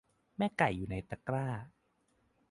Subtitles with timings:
[0.37, 1.47] แม่ไก่อยู่ในตะกร้า